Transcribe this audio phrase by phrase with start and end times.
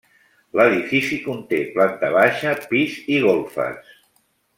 [0.59, 3.93] L'edifici conté planta baixa, pis i golfes.